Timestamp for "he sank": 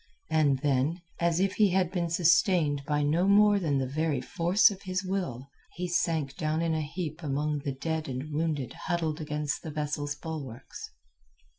5.75-6.35